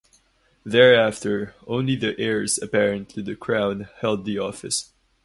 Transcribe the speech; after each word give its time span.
Thereafter, 0.65 1.53
only 1.67 1.95
the 1.95 2.17
heirs-apparent 2.19 3.09
to 3.09 3.21
the 3.21 3.35
Crown 3.35 3.87
held 3.99 4.25
the 4.25 4.39
office. 4.39 4.89